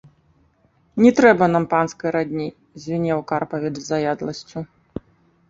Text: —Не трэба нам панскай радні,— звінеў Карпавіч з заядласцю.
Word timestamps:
—Не 1.03 1.11
трэба 1.19 1.49
нам 1.55 1.67
панскай 1.73 2.09
радні,— 2.15 2.47
звінеў 2.85 3.19
Карпавіч 3.33 3.73
з 3.83 3.87
заядласцю. 3.91 4.67